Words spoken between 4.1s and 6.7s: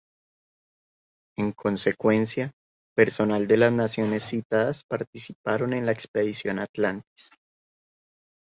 citadas participaron en la Expedición